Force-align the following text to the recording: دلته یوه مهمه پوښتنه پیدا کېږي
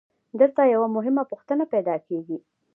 دلته 0.39 0.61
یوه 0.73 0.87
مهمه 0.95 1.23
پوښتنه 1.31 1.63
پیدا 1.73 1.95
کېږي 2.07 2.37